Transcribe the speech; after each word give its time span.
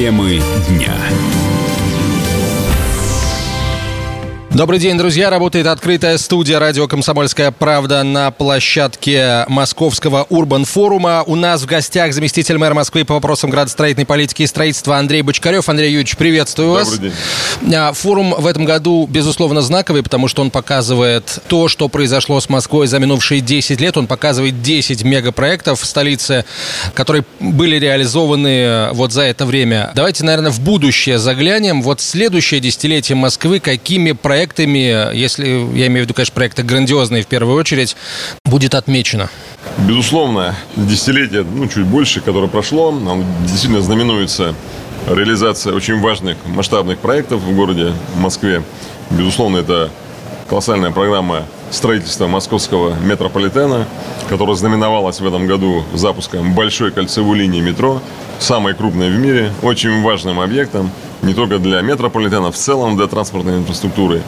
Темы 0.00 0.40
дня. 0.66 0.96
Добрый 4.52 4.80
день, 4.80 4.98
друзья. 4.98 5.30
Работает 5.30 5.68
открытая 5.68 6.18
студия 6.18 6.58
радио 6.58 6.88
«Комсомольская 6.88 7.52
правда» 7.52 8.02
на 8.02 8.32
площадке 8.32 9.44
Московского 9.46 10.26
Урбан-форума. 10.28 11.22
У 11.24 11.36
нас 11.36 11.62
в 11.62 11.66
гостях 11.66 12.12
заместитель 12.12 12.58
мэра 12.58 12.74
Москвы 12.74 13.04
по 13.04 13.14
вопросам 13.14 13.50
градостроительной 13.50 14.06
политики 14.06 14.42
и 14.42 14.48
строительства 14.48 14.98
Андрей 14.98 15.22
Бочкарев. 15.22 15.68
Андрей 15.68 15.90
Юрьевич, 15.90 16.16
приветствую 16.16 16.72
вас. 16.72 16.90
Добрый 16.90 17.12
день. 17.62 17.74
А, 17.76 17.92
Форум 17.92 18.34
в 18.36 18.44
этом 18.44 18.64
году, 18.64 19.06
безусловно, 19.08 19.62
знаковый, 19.62 20.02
потому 20.02 20.26
что 20.26 20.42
он 20.42 20.50
показывает 20.50 21.38
то, 21.46 21.68
что 21.68 21.88
произошло 21.88 22.40
с 22.40 22.48
Москвой 22.48 22.88
за 22.88 22.98
минувшие 22.98 23.40
10 23.40 23.80
лет. 23.80 23.96
Он 23.96 24.08
показывает 24.08 24.62
10 24.62 25.04
мегапроектов 25.04 25.80
в 25.80 25.86
столице, 25.86 26.44
которые 26.94 27.24
были 27.38 27.76
реализованы 27.76 28.88
вот 28.94 29.12
за 29.12 29.22
это 29.22 29.46
время. 29.46 29.92
Давайте, 29.94 30.24
наверное, 30.24 30.50
в 30.50 30.58
будущее 30.58 31.20
заглянем. 31.20 31.82
Вот 31.82 32.00
следующее 32.00 32.58
десятилетие 32.58 33.14
Москвы, 33.14 33.60
какими 33.60 34.10
проектами 34.10 34.39
проектами, 34.40 35.14
если 35.14 35.48
я 35.76 35.88
имею 35.88 36.04
в 36.04 36.06
виду, 36.06 36.14
конечно, 36.14 36.34
проекты 36.34 36.62
грандиозные 36.62 37.22
в 37.22 37.26
первую 37.26 37.58
очередь, 37.58 37.94
будет 38.46 38.74
отмечено? 38.74 39.28
Безусловно, 39.86 40.56
десятилетие, 40.76 41.42
ну, 41.42 41.68
чуть 41.68 41.84
больше, 41.84 42.22
которое 42.22 42.48
прошло, 42.48 42.88
оно 42.88 43.22
действительно 43.42 43.82
знаменуется 43.82 44.54
реализация 45.06 45.74
очень 45.74 46.00
важных 46.00 46.38
масштабных 46.46 46.98
проектов 47.00 47.42
в 47.42 47.54
городе 47.54 47.92
Москве. 48.16 48.62
Безусловно, 49.10 49.58
это 49.58 49.90
колоссальная 50.50 50.90
программа 50.90 51.44
строительства 51.70 52.26
московского 52.26 52.96
метрополитена, 52.96 53.86
которая 54.28 54.56
знаменовалась 54.56 55.20
в 55.20 55.26
этом 55.26 55.46
году 55.46 55.84
запуском 55.94 56.54
большой 56.54 56.90
кольцевой 56.90 57.38
линии 57.38 57.60
метро, 57.60 58.02
самой 58.40 58.74
крупной 58.74 59.10
в 59.10 59.16
мире, 59.16 59.52
очень 59.62 60.02
важным 60.02 60.40
объектом, 60.40 60.90
не 61.22 61.34
только 61.34 61.60
для 61.60 61.80
метрополитена, 61.82 62.50
в 62.50 62.56
целом 62.56 62.96
для 62.96 63.06
транспортной 63.06 63.58
инфраструктуры. 63.58 64.22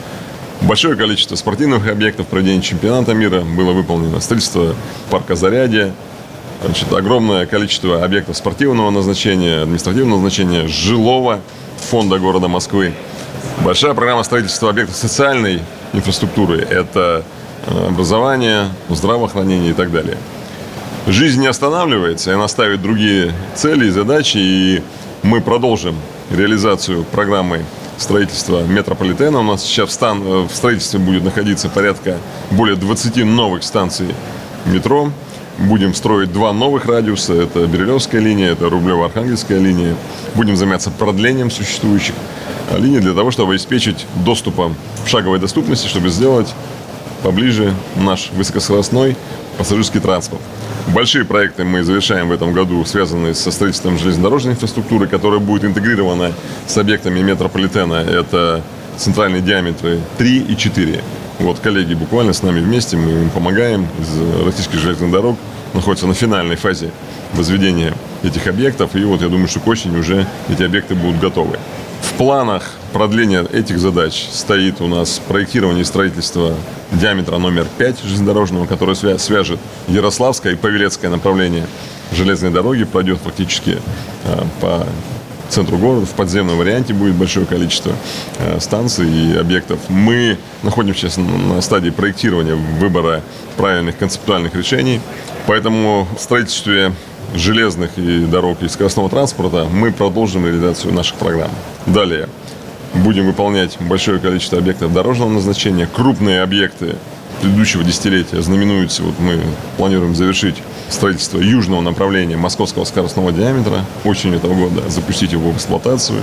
Большое 0.60 0.94
количество 0.94 1.34
спортивных 1.34 1.88
объектов 1.90 2.28
проведения 2.28 2.62
чемпионата 2.62 3.14
мира 3.14 3.40
было 3.40 3.72
выполнено. 3.72 4.20
Строительство 4.20 4.76
парка 5.10 5.34
Зарядье, 5.34 5.92
значит, 6.64 6.92
огромное 6.92 7.46
количество 7.46 8.04
объектов 8.04 8.36
спортивного 8.36 8.90
назначения, 8.90 9.62
административного 9.62 10.18
назначения, 10.18 10.68
жилого 10.68 11.40
фонда 11.90 12.20
города 12.20 12.46
Москвы. 12.46 12.92
Большая 13.64 13.94
программа 13.94 14.22
строительства 14.22 14.70
объектов 14.70 14.94
социальной 14.94 15.62
инфраструктуры. 15.92 16.58
Это 16.58 17.24
э, 17.66 17.86
образование, 17.88 18.68
здравоохранение 18.88 19.70
и 19.70 19.74
так 19.74 19.90
далее. 19.90 20.16
Жизнь 21.06 21.40
не 21.40 21.48
останавливается, 21.48 22.30
и 22.30 22.34
она 22.34 22.48
ставит 22.48 22.80
другие 22.80 23.32
цели 23.54 23.86
и 23.86 23.90
задачи, 23.90 24.38
и 24.38 24.82
мы 25.22 25.40
продолжим 25.40 25.96
реализацию 26.30 27.04
программы 27.04 27.64
строительства 27.98 28.62
метрополитена. 28.62 29.40
У 29.40 29.42
нас 29.42 29.62
сейчас 29.62 29.90
в, 29.90 29.92
стан, 29.92 30.22
э, 30.22 30.46
в 30.46 30.54
строительстве 30.54 31.00
будет 31.00 31.24
находиться 31.24 31.68
порядка 31.68 32.18
более 32.50 32.76
20 32.76 33.24
новых 33.24 33.62
станций 33.62 34.08
метро. 34.66 35.10
Будем 35.58 35.94
строить 35.94 36.32
два 36.32 36.52
новых 36.52 36.86
радиуса. 36.86 37.34
Это 37.34 37.66
Берилевская 37.66 38.20
линия, 38.20 38.52
это 38.52 38.66
Рублево-Архангельская 38.66 39.58
линия. 39.58 39.94
Будем 40.34 40.56
заниматься 40.56 40.90
продлением 40.90 41.50
существующих 41.50 42.14
линий 42.78 43.00
для 43.00 43.14
того, 43.14 43.30
чтобы 43.30 43.52
обеспечить 43.52 44.06
доступом 44.24 44.76
в 45.04 45.08
шаговой 45.08 45.38
доступности, 45.38 45.86
чтобы 45.86 46.08
сделать 46.08 46.54
поближе 47.22 47.72
наш 47.96 48.30
высокоскоростной 48.32 49.16
пассажирский 49.58 50.00
транспорт. 50.00 50.42
Большие 50.88 51.24
проекты 51.24 51.64
мы 51.64 51.84
завершаем 51.84 52.28
в 52.28 52.32
этом 52.32 52.52
году, 52.52 52.84
связанные 52.84 53.34
со 53.34 53.50
строительством 53.50 53.98
железнодорожной 53.98 54.54
инфраструктуры, 54.54 55.06
которая 55.06 55.38
будет 55.38 55.64
интегрирована 55.64 56.32
с 56.66 56.76
объектами 56.76 57.20
метрополитена. 57.20 57.94
Это 57.94 58.62
центральные 58.96 59.42
диаметры 59.42 60.00
3 60.18 60.38
и 60.48 60.56
4. 60.56 61.02
Вот 61.38 61.60
коллеги 61.60 61.94
буквально 61.94 62.32
с 62.32 62.42
нами 62.42 62.60
вместе, 62.60 62.96
мы 62.96 63.10
им 63.10 63.30
помогаем 63.30 63.86
из 64.00 64.44
российских 64.44 64.80
железных 64.80 65.10
дорог, 65.10 65.36
находятся 65.74 66.06
на 66.06 66.14
финальной 66.14 66.56
фазе 66.56 66.90
возведения 67.34 67.94
этих 68.22 68.46
объектов. 68.46 68.94
И 68.94 69.04
вот 69.04 69.22
я 69.22 69.28
думаю, 69.28 69.48
что 69.48 69.60
к 69.60 69.66
осени 69.66 69.96
уже 69.96 70.26
эти 70.48 70.62
объекты 70.62 70.94
будут 70.94 71.20
готовы. 71.20 71.58
Планах 72.22 72.70
продления 72.92 73.44
этих 73.52 73.80
задач 73.80 74.28
стоит 74.30 74.80
у 74.80 74.86
нас 74.86 75.20
проектирование 75.26 75.82
и 75.82 75.84
строительство 75.84 76.54
диаметра 76.92 77.38
номер 77.38 77.66
5 77.78 78.04
железнодорожного, 78.04 78.66
который 78.66 78.94
свяжет 78.94 79.58
Ярославское 79.88 80.52
и 80.52 80.56
Павелецкое 80.56 81.10
направление 81.10 81.66
железной 82.12 82.52
дороги, 82.52 82.84
пройдет 82.84 83.18
фактически 83.18 83.76
э, 84.24 84.44
по 84.60 84.86
центру 85.48 85.78
города. 85.78 86.06
В 86.06 86.10
подземном 86.10 86.58
варианте 86.58 86.94
будет 86.94 87.16
большое 87.16 87.44
количество 87.44 87.92
э, 88.38 88.60
станций 88.60 89.10
и 89.10 89.36
объектов. 89.36 89.80
Мы 89.88 90.38
находимся 90.62 91.10
сейчас 91.10 91.16
на 91.16 91.60
стадии 91.60 91.90
проектирования, 91.90 92.54
выбора 92.54 93.22
правильных 93.56 93.98
концептуальных 93.98 94.54
решений. 94.54 95.00
Поэтому 95.48 96.06
в 96.16 96.20
строительстве 96.20 96.92
железных 97.34 97.98
и 97.98 98.24
дорог 98.26 98.62
и 98.62 98.68
скоростного 98.68 99.08
транспорта 99.08 99.66
мы 99.70 99.92
продолжим 99.92 100.46
реализацию 100.46 100.92
наших 100.92 101.16
программ. 101.16 101.50
Далее. 101.86 102.28
Будем 102.94 103.26
выполнять 103.26 103.78
большое 103.80 104.18
количество 104.18 104.58
объектов 104.58 104.92
дорожного 104.92 105.30
назначения. 105.30 105.86
Крупные 105.86 106.42
объекты 106.42 106.96
предыдущего 107.40 107.82
десятилетия 107.82 108.40
знаменуются. 108.42 109.02
Вот 109.02 109.18
мы 109.18 109.40
планируем 109.76 110.14
завершить 110.14 110.56
строительство 110.88 111.38
южного 111.38 111.80
направления 111.80 112.36
московского 112.36 112.84
скоростного 112.84 113.32
диаметра 113.32 113.84
осенью 114.04 114.36
этого 114.36 114.54
года, 114.54 114.88
запустить 114.88 115.32
его 115.32 115.50
в 115.50 115.56
эксплуатацию. 115.56 116.22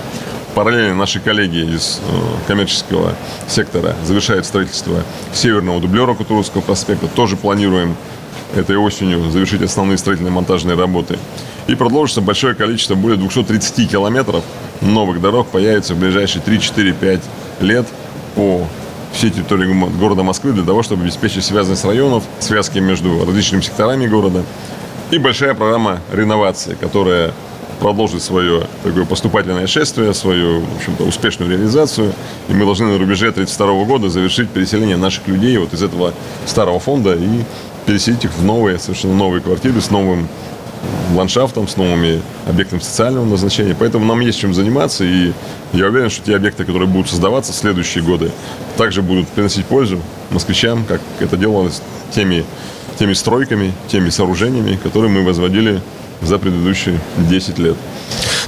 Параллельно 0.55 0.95
наши 0.95 1.19
коллеги 1.19 1.75
из 1.75 1.99
э, 1.99 2.47
коммерческого 2.47 3.13
сектора 3.47 3.95
завершают 4.05 4.45
строительство 4.45 5.03
северного 5.33 5.79
дублера 5.79 6.13
Кутузовского 6.13 6.61
проспекта. 6.61 7.07
Тоже 7.07 7.35
планируем 7.35 7.95
этой 8.55 8.77
осенью 8.77 9.29
завершить 9.29 9.61
основные 9.61 9.97
строительные 9.97 10.31
монтажные 10.31 10.75
работы. 10.75 11.17
И 11.67 11.75
продолжится 11.75 12.21
большое 12.21 12.55
количество, 12.55 12.95
более 12.95 13.17
230 13.17 13.89
километров 13.89 14.43
новых 14.81 15.21
дорог 15.21 15.47
появится 15.47 15.93
в 15.93 15.99
ближайшие 15.99 16.41
3-4-5 16.43 17.21
лет 17.61 17.85
по 18.35 18.67
всей 19.13 19.31
территории 19.31 19.73
города 19.99 20.23
Москвы 20.23 20.53
для 20.53 20.63
того, 20.63 20.83
чтобы 20.83 21.03
обеспечить 21.03 21.43
связанность 21.43 21.85
районов, 21.85 22.23
связки 22.39 22.79
между 22.79 23.25
различными 23.25 23.61
секторами 23.61 24.07
города. 24.07 24.43
И 25.11 25.17
большая 25.17 25.53
программа 25.55 26.01
реновации, 26.11 26.75
которая 26.79 27.33
продолжит 27.79 28.21
свое 28.21 28.67
такое 28.83 29.05
поступательное 29.05 29.67
шествие, 29.67 30.13
свою, 30.13 30.61
в 30.61 30.77
общем-то, 30.77 31.03
успешную 31.03 31.51
реализацию. 31.51 32.13
И 32.49 32.53
мы 32.53 32.65
должны 32.65 32.87
на 32.87 32.97
рубеже 32.97 33.29
1932 33.29 33.85
года 33.85 34.09
завершить 34.09 34.49
переселение 34.49 34.97
наших 34.97 35.27
людей 35.27 35.57
вот 35.57 35.73
из 35.73 35.81
этого 35.81 36.13
старого 36.45 36.79
фонда 36.79 37.15
и 37.15 37.43
переселить 37.85 38.25
их 38.25 38.33
в 38.33 38.43
новые, 38.43 38.79
совершенно 38.79 39.15
новые 39.15 39.41
квартиры 39.41 39.81
с 39.81 39.89
новым 39.89 40.27
ландшафтом, 41.15 41.67
с 41.67 41.75
новыми 41.75 42.21
объектами 42.47 42.79
социального 42.79 43.25
назначения. 43.25 43.75
Поэтому 43.77 44.05
нам 44.05 44.19
есть 44.19 44.39
чем 44.39 44.53
заниматься, 44.53 45.03
и 45.03 45.33
я 45.73 45.87
уверен, 45.87 46.09
что 46.09 46.25
те 46.25 46.35
объекты, 46.35 46.65
которые 46.65 46.87
будут 46.87 47.09
создаваться 47.09 47.51
в 47.51 47.55
следующие 47.55 48.03
годы, 48.03 48.31
также 48.77 49.01
будут 49.01 49.27
приносить 49.29 49.65
пользу 49.65 49.99
москвичам, 50.29 50.85
как 50.85 51.01
это 51.19 51.35
делалось 51.35 51.81
теми, 52.11 52.45
теми 52.97 53.13
стройками, 53.13 53.73
теми 53.87 54.09
сооружениями, 54.09 54.77
которые 54.81 55.11
мы 55.11 55.23
возводили 55.23 55.81
за 56.21 56.37
предыдущие 56.37 56.99
10 57.17 57.59
лет. 57.59 57.77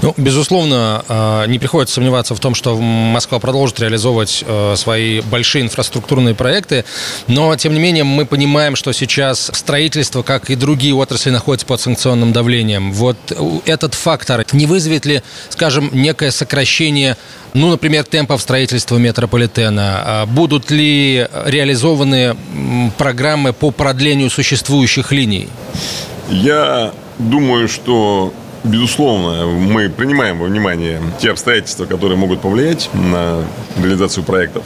Ну, 0.02 0.14
безусловно, 0.18 1.06
а, 1.08 1.46
не 1.46 1.60
приходится 1.60 1.96
сомневаться 1.96 2.34
в 2.34 2.40
том, 2.40 2.56
что 2.56 2.76
Москва 2.78 3.40
продолжит 3.40 3.80
реализовывать 3.80 4.44
а, 4.48 4.76
свои 4.76 5.22
большие 5.22 5.64
инфраструктурные 5.64 6.34
проекты, 6.34 6.86
но, 7.28 7.56
тем 7.56 7.74
не 7.74 7.80
менее, 7.80 8.04
мы 8.04 8.26
понимаем, 8.26 8.76
что 8.76 8.92
сейчас 8.94 9.52
строительство, 9.54 10.24
как 10.24 10.50
и 10.50 10.56
другие 10.56 10.96
отрасли, 10.96 11.30
находится 11.30 11.68
под 11.68 11.80
санкционным 11.82 12.34
давлением. 12.34 12.92
Вот 12.92 13.18
этот 13.66 13.94
фактор 13.94 14.46
не 14.54 14.66
вызовет 14.66 15.06
ли, 15.06 15.22
скажем, 15.50 15.90
некое 15.94 16.32
сокращение 16.32 17.18
ну, 17.54 17.70
например, 17.70 18.06
темпов 18.06 18.42
строительства 18.42 18.98
метрополитена? 18.98 20.04
А 20.06 20.26
будут 20.26 20.72
ли 20.72 21.28
реализованы 21.46 22.38
программы 22.98 23.52
по 23.52 23.72
продлению 23.72 24.30
существующих 24.30 25.12
линий? 25.12 25.50
Я 26.30 26.94
думаю, 27.20 27.68
что 27.68 28.34
Безусловно, 28.64 29.48
мы 29.48 29.90
принимаем 29.90 30.38
во 30.38 30.46
внимание 30.46 31.02
те 31.20 31.32
обстоятельства, 31.32 31.86
которые 31.86 32.16
могут 32.16 32.42
повлиять 32.42 32.92
на 32.94 33.44
реализацию 33.76 34.24
проектов. 34.24 34.64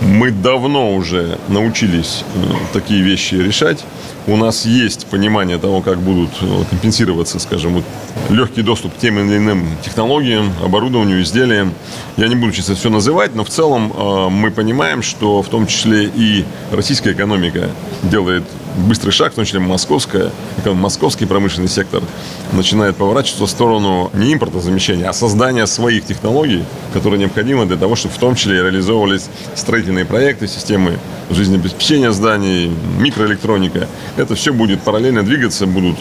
Мы 0.00 0.30
давно 0.30 0.94
уже 0.94 1.38
научились 1.48 2.22
э, 2.34 2.38
такие 2.72 3.02
вещи 3.02 3.34
решать. 3.34 3.82
У 4.28 4.36
нас 4.36 4.64
есть 4.64 5.06
понимание 5.06 5.58
того, 5.58 5.80
как 5.80 5.98
будут 5.98 6.30
э, 6.40 6.64
компенсироваться, 6.70 7.40
скажем, 7.40 7.74
вот 7.74 7.84
легкий 8.28 8.62
доступ 8.62 8.94
к 8.94 8.98
тем 8.98 9.18
или 9.18 9.38
иным 9.38 9.66
технологиям, 9.84 10.52
оборудованию, 10.62 11.22
изделиям. 11.22 11.72
Я 12.16 12.28
не 12.28 12.36
буду 12.36 12.52
сейчас 12.52 12.78
все 12.78 12.90
называть, 12.90 13.34
но 13.34 13.42
в 13.42 13.48
целом 13.48 13.92
э, 13.92 14.28
мы 14.28 14.50
понимаем, 14.52 15.02
что 15.02 15.42
в 15.42 15.48
том 15.48 15.66
числе 15.66 16.04
и 16.04 16.44
российская 16.70 17.12
экономика 17.12 17.70
делает 18.04 18.44
быстрый 18.76 19.10
шаг, 19.10 19.32
в 19.32 19.36
том 19.36 19.44
числе 19.44 19.60
московская, 19.60 20.30
московский 20.64 21.26
промышленный 21.26 21.68
сектор 21.68 22.02
начинает 22.52 22.96
поворачиваться 22.96 23.46
в 23.46 23.50
сторону 23.50 24.10
не 24.14 24.34
импортозамещения, 24.34 25.08
а 25.08 25.12
создания 25.12 25.66
своих 25.66 26.04
технологий, 26.04 26.64
которые 26.92 27.18
необходимы 27.18 27.66
для 27.66 27.76
того, 27.76 27.96
чтобы 27.96 28.14
в 28.14 28.18
том 28.18 28.34
числе 28.34 28.62
реализовывались 28.62 29.28
строительные 29.54 30.04
проекты, 30.04 30.46
системы 30.46 30.98
жизнеобеспечения 31.30 32.10
зданий, 32.12 32.70
микроэлектроника. 32.98 33.88
Это 34.16 34.34
все 34.34 34.52
будет 34.52 34.82
параллельно 34.82 35.22
двигаться, 35.24 35.66
будут 35.66 35.96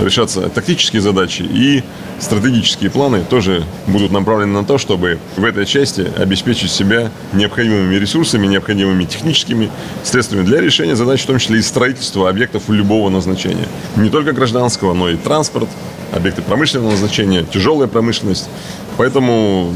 решаться 0.00 0.48
тактические 0.48 1.02
задачи 1.02 1.42
и 1.42 1.82
стратегические 2.18 2.90
планы 2.90 3.22
тоже 3.28 3.64
будут 3.86 4.12
направлены 4.12 4.52
на 4.52 4.64
то, 4.64 4.78
чтобы 4.78 5.18
в 5.36 5.44
этой 5.44 5.66
части 5.66 6.06
обеспечить 6.16 6.70
себя 6.70 7.10
необходимыми 7.32 7.94
ресурсами, 7.96 8.46
необходимыми 8.46 9.04
техническими 9.04 9.70
средствами 10.02 10.42
для 10.42 10.60
решения 10.60 10.96
задач, 10.96 11.22
в 11.22 11.26
том 11.26 11.38
числе 11.38 11.58
и 11.58 11.62
строительства 11.62 12.19
объектов 12.28 12.68
любого 12.68 13.08
назначения. 13.08 13.66
Не 13.96 14.10
только 14.10 14.32
гражданского, 14.32 14.92
но 14.94 15.08
и 15.08 15.16
транспорт, 15.16 15.68
объекты 16.12 16.42
промышленного 16.42 16.90
назначения, 16.92 17.44
тяжелая 17.44 17.88
промышленность. 17.88 18.48
Поэтому 18.96 19.72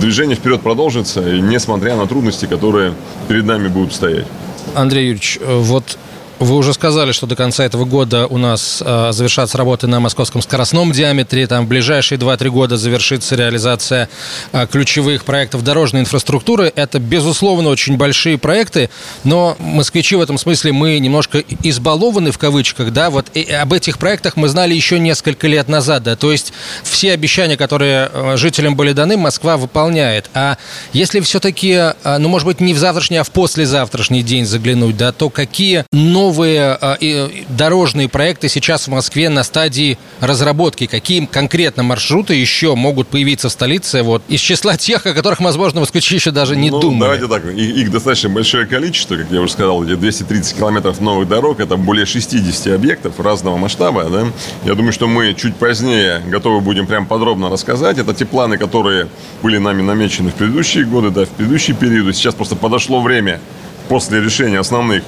движение 0.00 0.36
вперед 0.36 0.60
продолжится, 0.60 1.20
несмотря 1.20 1.96
на 1.96 2.06
трудности, 2.06 2.46
которые 2.46 2.94
перед 3.28 3.44
нами 3.44 3.68
будут 3.68 3.92
стоять. 3.92 4.26
Андрей 4.74 5.06
Юрьевич, 5.06 5.40
вот 5.42 5.98
вы 6.40 6.56
уже 6.56 6.72
сказали, 6.72 7.12
что 7.12 7.26
до 7.26 7.36
конца 7.36 7.64
этого 7.64 7.84
года 7.84 8.26
у 8.26 8.38
нас 8.38 8.82
э, 8.84 9.12
завершатся 9.12 9.58
работы 9.58 9.86
на 9.86 10.00
московском 10.00 10.40
скоростном 10.40 10.90
диаметре. 10.90 11.46
Там 11.46 11.66
в 11.66 11.68
ближайшие 11.68 12.18
2-3 12.18 12.48
года 12.48 12.76
завершится 12.78 13.36
реализация 13.36 14.08
э, 14.52 14.66
ключевых 14.66 15.24
проектов 15.24 15.62
дорожной 15.62 16.00
инфраструктуры. 16.00 16.72
Это, 16.74 16.98
безусловно, 16.98 17.68
очень 17.68 17.98
большие 17.98 18.38
проекты, 18.38 18.88
но 19.22 19.54
москвичи 19.58 20.16
в 20.16 20.20
этом 20.22 20.38
смысле 20.38 20.72
мы 20.72 20.98
немножко 20.98 21.44
избалованы 21.62 22.32
в 22.32 22.38
кавычках, 22.38 22.90
да, 22.90 23.10
вот 23.10 23.26
и 23.34 23.42
об 23.52 23.74
этих 23.74 23.98
проектах 23.98 24.36
мы 24.36 24.48
знали 24.48 24.74
еще 24.74 24.98
несколько 24.98 25.46
лет 25.46 25.68
назад, 25.68 26.04
да, 26.04 26.16
то 26.16 26.32
есть 26.32 26.54
все 26.82 27.12
обещания, 27.12 27.58
которые 27.58 28.10
э, 28.10 28.36
жителям 28.38 28.76
были 28.76 28.92
даны, 28.92 29.18
Москва 29.18 29.58
выполняет. 29.58 30.30
А 30.32 30.56
если 30.94 31.20
все-таки, 31.20 31.72
э, 31.72 31.92
ну, 32.18 32.30
может 32.30 32.46
быть, 32.46 32.60
не 32.60 32.72
в 32.72 32.78
завтрашний, 32.78 33.18
а 33.18 33.24
в 33.24 33.30
послезавтрашний 33.30 34.22
день 34.22 34.46
заглянуть, 34.46 34.96
да, 34.96 35.12
то 35.12 35.28
какие 35.28 35.84
новые 35.92 36.29
новые 36.30 36.78
э, 36.80 37.28
дорожные 37.48 38.08
проекты 38.08 38.48
сейчас 38.48 38.86
в 38.86 38.90
Москве 38.90 39.28
на 39.28 39.42
стадии 39.42 39.98
разработки? 40.20 40.86
Какие 40.86 41.26
конкретно 41.26 41.82
маршруты 41.82 42.34
еще 42.34 42.76
могут 42.76 43.08
появиться 43.08 43.48
в 43.48 43.52
столице 43.52 44.04
вот, 44.04 44.22
из 44.28 44.38
числа 44.38 44.76
тех, 44.76 45.04
о 45.06 45.12
которых, 45.12 45.40
возможно, 45.40 45.80
москвичи 45.80 46.14
еще 46.14 46.30
даже 46.30 46.54
не 46.54 46.70
ну, 46.70 46.78
думали? 46.78 47.00
Давайте 47.00 47.26
так, 47.26 47.44
их, 47.46 47.76
их 47.76 47.90
достаточно 47.90 48.28
большое 48.28 48.66
количество, 48.66 49.16
как 49.16 49.26
я 49.32 49.40
уже 49.40 49.52
сказал, 49.52 49.82
эти 49.82 49.96
230 49.96 50.56
километров 50.56 51.00
новых 51.00 51.26
дорог, 51.26 51.58
это 51.58 51.76
более 51.76 52.06
60 52.06 52.74
объектов 52.74 53.18
разного 53.18 53.56
масштаба. 53.56 54.04
Да? 54.04 54.26
Я 54.64 54.76
думаю, 54.76 54.92
что 54.92 55.08
мы 55.08 55.34
чуть 55.34 55.56
позднее 55.56 56.22
готовы 56.28 56.60
будем 56.60 56.86
прям 56.86 57.06
подробно 57.06 57.50
рассказать. 57.50 57.98
Это 57.98 58.14
те 58.14 58.24
планы, 58.24 58.56
которые 58.56 59.08
были 59.42 59.58
нами 59.58 59.82
намечены 59.82 60.30
в 60.30 60.34
предыдущие 60.34 60.84
годы, 60.84 61.10
да, 61.10 61.24
в 61.24 61.30
предыдущие 61.30 61.76
периоды. 61.76 62.12
Сейчас 62.12 62.34
просто 62.36 62.54
подошло 62.54 63.00
время 63.00 63.40
после 63.88 64.20
решения 64.20 64.60
основных 64.60 65.02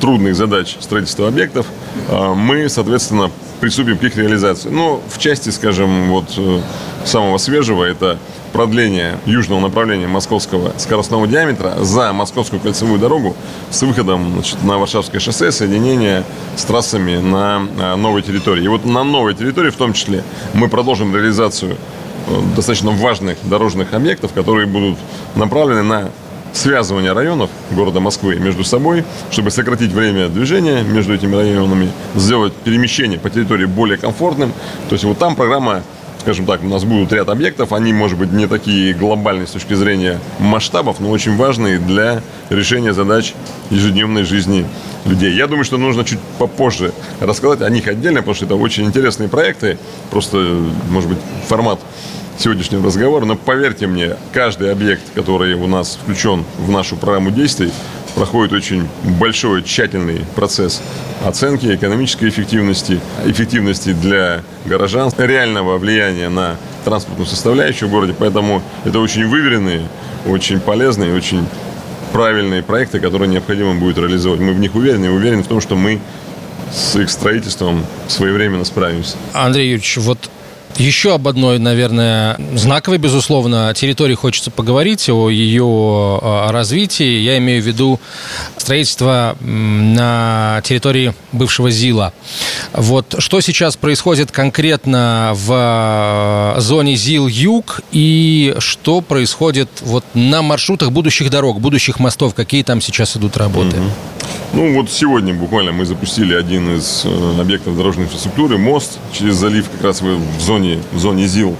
трудных 0.00 0.36
задач 0.36 0.76
строительства 0.80 1.28
объектов, 1.28 1.66
а, 2.08 2.34
мы, 2.34 2.68
соответственно, 2.68 3.30
приступим 3.60 3.98
к 3.98 4.02
их 4.02 4.16
реализации. 4.16 4.68
Но 4.68 5.02
в 5.08 5.18
части, 5.18 5.50
скажем, 5.50 6.10
вот 6.10 6.34
э, 6.36 6.60
самого 7.04 7.38
свежего, 7.38 7.84
это 7.84 8.18
продление 8.52 9.18
южного 9.26 9.60
направления 9.60 10.06
московского 10.06 10.72
скоростного 10.78 11.26
диаметра 11.26 11.74
за 11.82 12.12
московскую 12.12 12.60
кольцевую 12.60 12.98
дорогу 12.98 13.36
с 13.70 13.82
выходом 13.82 14.32
значит, 14.34 14.62
на 14.62 14.78
Варшавское 14.78 15.20
шоссе, 15.20 15.52
соединение 15.52 16.24
с 16.56 16.64
трассами 16.64 17.18
на 17.18 17.66
э, 17.78 17.96
новой 17.96 18.22
территории. 18.22 18.64
И 18.64 18.68
вот 18.68 18.84
на 18.84 19.04
новой 19.04 19.34
территории 19.34 19.70
в 19.70 19.76
том 19.76 19.92
числе 19.92 20.22
мы 20.54 20.68
продолжим 20.68 21.14
реализацию 21.14 21.76
э, 22.28 22.42
достаточно 22.54 22.90
важных 22.90 23.38
дорожных 23.42 23.94
объектов, 23.94 24.32
которые 24.32 24.66
будут 24.66 24.98
направлены 25.34 25.82
на 25.82 26.10
связывания 26.56 27.12
районов 27.12 27.50
города 27.70 28.00
Москвы 28.00 28.36
между 28.36 28.64
собой, 28.64 29.04
чтобы 29.30 29.50
сократить 29.50 29.92
время 29.92 30.28
движения 30.28 30.82
между 30.82 31.14
этими 31.14 31.34
районами, 31.34 31.90
сделать 32.14 32.52
перемещение 32.52 33.18
по 33.18 33.30
территории 33.30 33.66
более 33.66 33.98
комфортным. 33.98 34.52
То 34.88 34.94
есть 34.94 35.04
вот 35.04 35.18
там 35.18 35.36
программа 35.36 35.82
скажем 36.26 36.44
так, 36.44 36.64
у 36.64 36.66
нас 36.66 36.82
будут 36.82 37.12
ряд 37.12 37.28
объектов, 37.28 37.72
они, 37.72 37.92
может 37.92 38.18
быть, 38.18 38.32
не 38.32 38.48
такие 38.48 38.92
глобальные 38.94 39.46
с 39.46 39.52
точки 39.52 39.74
зрения 39.74 40.18
масштабов, 40.40 40.98
но 40.98 41.10
очень 41.10 41.36
важные 41.36 41.78
для 41.78 42.20
решения 42.50 42.92
задач 42.92 43.32
ежедневной 43.70 44.24
жизни 44.24 44.66
людей. 45.04 45.32
Я 45.32 45.46
думаю, 45.46 45.62
что 45.62 45.78
нужно 45.78 46.04
чуть 46.04 46.18
попозже 46.40 46.92
рассказать 47.20 47.62
о 47.62 47.70
них 47.70 47.86
отдельно, 47.86 48.22
потому 48.22 48.34
что 48.34 48.44
это 48.44 48.56
очень 48.56 48.86
интересные 48.86 49.28
проекты. 49.28 49.78
Просто, 50.10 50.38
может 50.90 51.10
быть, 51.10 51.18
формат 51.46 51.78
сегодняшнего 52.38 52.84
разговора, 52.84 53.24
но 53.24 53.36
поверьте 53.36 53.86
мне, 53.86 54.16
каждый 54.32 54.70
объект, 54.72 55.02
который 55.14 55.54
у 55.54 55.66
нас 55.66 55.98
включен 56.02 56.44
в 56.58 56.70
нашу 56.70 56.96
программу 56.96 57.30
действий, 57.30 57.72
проходит 58.14 58.52
очень 58.52 58.88
большой, 59.18 59.62
тщательный 59.62 60.24
процесс 60.34 60.82
оценки 61.24 61.66
экономической 61.74 62.28
эффективности, 62.28 63.00
эффективности 63.26 63.92
для 63.92 64.42
горожан, 64.64 65.12
реального 65.18 65.76
влияния 65.76 66.28
на 66.28 66.56
транспортную 66.84 67.26
составляющую 67.26 67.88
в 67.88 67.92
городе. 67.92 68.14
Поэтому 68.18 68.62
это 68.84 69.00
очень 69.00 69.26
выверенные, 69.26 69.86
очень 70.26 70.60
полезные, 70.60 71.14
очень 71.14 71.46
правильные 72.12 72.62
проекты, 72.62 73.00
которые 73.00 73.28
необходимо 73.28 73.74
будет 73.74 73.98
реализовать. 73.98 74.40
Мы 74.40 74.52
в 74.52 74.58
них 74.58 74.74
уверены 74.74 75.06
и 75.06 75.08
уверены 75.08 75.42
в 75.42 75.48
том, 75.48 75.60
что 75.60 75.76
мы 75.76 76.00
с 76.72 76.96
их 76.96 77.10
строительством 77.10 77.84
своевременно 78.08 78.64
справимся. 78.64 79.16
Андрей 79.34 79.66
Юрьевич, 79.66 79.98
вот 79.98 80.30
еще 80.78 81.14
об 81.14 81.28
одной, 81.28 81.58
наверное, 81.58 82.38
знаковой, 82.54 82.98
безусловно, 82.98 83.72
территории 83.74 84.14
хочется 84.14 84.50
поговорить, 84.50 85.08
о 85.08 85.30
ее 85.30 86.20
развитии. 86.50 87.18
Я 87.20 87.38
имею 87.38 87.62
в 87.62 87.66
виду 87.66 88.00
строительство 88.56 89.36
на 89.40 90.60
территории 90.64 91.14
бывшего 91.32 91.70
ЗИЛа. 91.70 92.12
Вот 92.72 93.16
что 93.18 93.40
сейчас 93.40 93.76
происходит 93.76 94.30
конкретно 94.30 95.32
в 95.34 96.56
зоне 96.58 96.96
ЗИЛ-Юг 96.96 97.80
и 97.92 98.54
что 98.58 99.00
происходит 99.00 99.68
вот 99.80 100.04
на 100.14 100.42
маршрутах 100.42 100.92
будущих 100.92 101.30
дорог, 101.30 101.60
будущих 101.60 101.98
мостов, 101.98 102.34
какие 102.34 102.62
там 102.62 102.80
сейчас 102.80 103.16
идут 103.16 103.36
работы? 103.36 103.78
Угу. 103.78 103.90
Ну 104.56 104.72
вот 104.72 104.90
сегодня 104.90 105.34
буквально 105.34 105.72
мы 105.72 105.84
запустили 105.84 106.34
один 106.34 106.76
из 106.76 107.02
э, 107.04 107.40
объектов 107.40 107.76
дорожной 107.76 108.06
инфраструктуры, 108.06 108.56
мост 108.56 108.98
через 109.12 109.34
залив 109.34 109.68
как 109.68 109.82
раз 109.82 110.00
в 110.00 110.40
зоне, 110.40 110.78
в 110.92 110.98
зоне 110.98 111.26
ЗИЛ. 111.26 111.54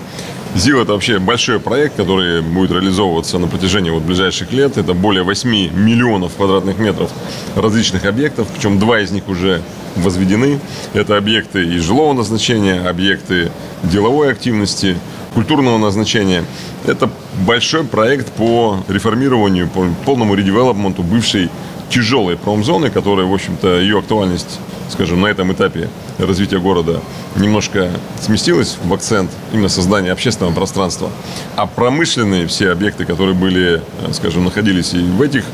ЗИЛ– 0.55 0.81
это 0.81 0.93
вообще 0.93 1.19
большой 1.19 1.61
проект, 1.61 1.97
который 1.97 2.41
будет 2.41 2.71
реализовываться 2.71 3.39
на 3.39 3.49
протяжении 3.49 3.91
вот 3.91 4.03
ближайших 4.03 4.51
лет. 4.51 4.79
Это 4.79 4.95
более 4.95 5.25
8 5.25 5.51
миллионов 5.51 6.37
квадратных 6.37 6.79
метров 6.79 7.11
различных 7.55 8.07
объектов, 8.07 8.49
причем 8.55 8.79
два 8.79 9.01
из 9.01 9.11
них 9.11 9.29
уже 9.29 9.61
возведены. 9.97 10.59
Это 10.95 11.19
объекты 11.19 11.65
и 11.67 11.77
жилого 11.77 12.15
назначения, 12.15 12.81
объекты 12.89 13.53
деловой 13.83 14.33
активности, 14.33 14.97
культурного 15.35 15.77
назначения. 15.77 16.47
Это 16.87 17.11
большой 17.47 17.85
проект 17.85 18.33
по 18.33 18.83
реформированию, 18.89 19.69
по 19.69 19.87
полному 20.07 20.35
редевелопменту 20.35 21.03
бывшей 21.03 21.51
тяжелой 21.89 22.37
промзоны, 22.37 22.91
которая, 22.91 23.27
в 23.27 23.33
общем-то, 23.33 23.81
ее 23.81 23.99
актуальность, 23.99 24.59
скажем, 24.91 25.21
на 25.21 25.27
этом 25.27 25.53
этапе 25.53 25.89
развития 26.19 26.59
города 26.59 27.01
немножко 27.37 27.91
сместилась 28.21 28.77
в 28.83 28.93
акцент 28.93 29.31
именно 29.53 29.69
создания 29.69 30.13
общественного 30.13 30.55
пространства. 30.55 31.11
А 31.57 31.67
промышленные 31.67 32.47
все 32.47 32.71
объекты, 32.71 33.05
которые 33.05 33.35
были, 33.35 33.83
скажем, 34.13 34.45
находились 34.45 34.95
и 34.95 34.99
в 34.99 35.23
этих 35.23 35.45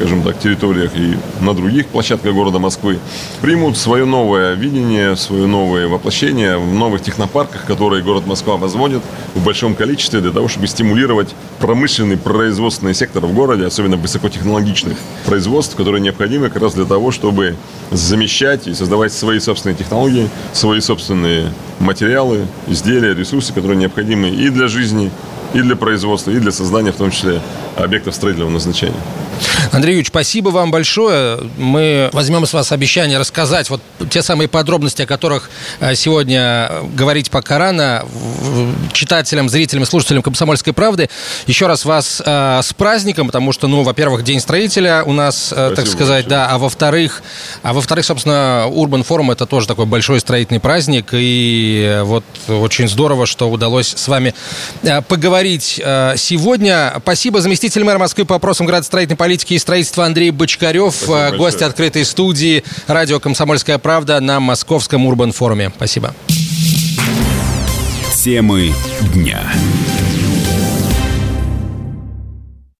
скажем 0.00 0.22
так, 0.22 0.38
территориях 0.38 0.92
и 0.96 1.14
на 1.44 1.52
других 1.52 1.88
площадках 1.88 2.32
города 2.32 2.58
Москвы, 2.58 2.98
примут 3.42 3.76
свое 3.76 4.06
новое 4.06 4.54
видение, 4.54 5.14
свое 5.14 5.46
новое 5.46 5.88
воплощение 5.88 6.56
в 6.56 6.72
новых 6.72 7.02
технопарках, 7.02 7.66
которые 7.66 8.02
город 8.02 8.26
Москва 8.26 8.56
возводит 8.56 9.02
в 9.34 9.44
большом 9.44 9.74
количестве 9.74 10.22
для 10.22 10.30
того, 10.30 10.48
чтобы 10.48 10.68
стимулировать 10.68 11.34
промышленный 11.58 12.16
производственный 12.16 12.94
сектор 12.94 13.26
в 13.26 13.34
городе, 13.34 13.66
особенно 13.66 13.98
высокотехнологичных 13.98 14.96
производств, 15.26 15.76
которые 15.76 16.00
необходимы 16.00 16.48
как 16.48 16.62
раз 16.62 16.72
для 16.72 16.86
того, 16.86 17.10
чтобы 17.10 17.56
замещать 17.90 18.68
и 18.68 18.72
создавать 18.72 19.12
свои 19.12 19.38
собственные 19.38 19.76
технологии, 19.76 20.30
свои 20.54 20.80
собственные 20.80 21.52
материалы, 21.78 22.46
изделия, 22.68 23.14
ресурсы, 23.14 23.52
которые 23.52 23.76
необходимы 23.76 24.30
и 24.30 24.48
для 24.48 24.68
жизни, 24.68 25.10
и 25.52 25.60
для 25.60 25.76
производства, 25.76 26.30
и 26.30 26.38
для 26.38 26.52
создания, 26.52 26.90
в 26.90 26.96
том 26.96 27.10
числе, 27.10 27.42
объектов 27.76 28.14
строительного 28.14 28.50
назначения. 28.50 28.94
Андрей 29.72 29.92
Юрьевич, 29.92 30.08
спасибо 30.08 30.48
вам 30.48 30.72
большое. 30.72 31.38
Мы 31.56 32.10
возьмем 32.12 32.44
с 32.44 32.52
вас 32.52 32.72
обещание 32.72 33.18
рассказать 33.18 33.70
вот 33.70 33.80
те 34.10 34.20
самые 34.20 34.48
подробности, 34.48 35.02
о 35.02 35.06
которых 35.06 35.48
э, 35.78 35.94
сегодня 35.94 36.72
говорить 36.94 37.30
пока 37.30 37.58
рано 37.58 38.04
читателям, 38.92 39.48
зрителям, 39.48 39.84
слушателям 39.84 40.22
«Комсомольской 40.22 40.72
правды». 40.72 41.08
Еще 41.46 41.68
раз 41.68 41.84
вас 41.84 42.20
э, 42.24 42.60
с 42.64 42.72
праздником, 42.72 43.28
потому 43.28 43.52
что, 43.52 43.68
ну, 43.68 43.82
во-первых, 43.82 44.24
День 44.24 44.40
строителя 44.40 45.04
у 45.04 45.12
нас, 45.12 45.52
э, 45.56 45.72
так 45.76 45.86
сказать, 45.86 46.24
большое. 46.24 46.46
да, 46.46 46.48
а 46.50 46.58
во-вторых, 46.58 47.22
а 47.62 47.72
во-вторых, 47.72 48.04
собственно, 48.04 48.64
Urban 48.66 49.06
Forum 49.06 49.30
это 49.30 49.46
тоже 49.46 49.68
такой 49.68 49.86
большой 49.86 50.18
строительный 50.18 50.58
праздник, 50.60 51.10
и 51.12 52.00
вот 52.02 52.24
очень 52.48 52.88
здорово, 52.88 53.26
что 53.26 53.48
удалось 53.48 53.94
с 53.96 54.08
вами 54.08 54.34
э, 54.82 55.00
поговорить 55.02 55.80
э, 55.82 56.14
сегодня. 56.16 56.92
Спасибо 57.02 57.40
заместитель 57.40 57.84
мэра 57.84 57.98
Москвы 57.98 58.24
по 58.24 58.34
вопросам 58.34 58.66
градостроительной 58.66 59.16
политики 59.16 59.54
и 59.54 59.59
строительства 59.60 60.06
Андрей 60.06 60.30
Бочкарев, 60.30 60.94
Спасибо 60.94 61.36
гость 61.36 61.62
открытой 61.62 62.04
студии 62.04 62.64
радио 62.86 63.20
«Комсомольская 63.20 63.78
правда» 63.78 64.20
на 64.20 64.40
Московском 64.40 65.06
Урбан 65.06 65.32
форуме. 65.32 65.70
Спасибо. 65.74 66.14
Темы 68.22 68.72
дня. 69.14 69.40